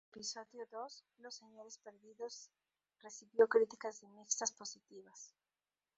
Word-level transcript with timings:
El 0.03 0.11
episodio 0.17 0.65
dos: 0.71 1.05
los 1.19 1.35
señores 1.35 1.77
perdidos 1.77 2.49
recibió 3.03 3.47
críticas 3.47 4.01
de 4.01 4.09
mixtas 4.09 4.51
positivas. 4.51 5.35